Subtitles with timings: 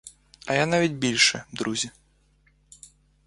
[0.45, 1.91] А я навіть більше, друзі.